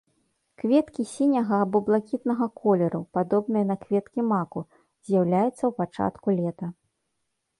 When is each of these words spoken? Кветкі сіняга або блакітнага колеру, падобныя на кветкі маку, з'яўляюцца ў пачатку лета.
Кветкі 0.61 1.03
сіняга 1.09 1.57
або 1.65 1.77
блакітнага 1.89 2.47
колеру, 2.61 3.01
падобныя 3.17 3.65
на 3.71 3.75
кветкі 3.83 4.21
маку, 4.31 4.59
з'яўляюцца 5.09 5.57
ў 5.65 5.71
пачатку 5.83 6.27
лета. 6.41 6.67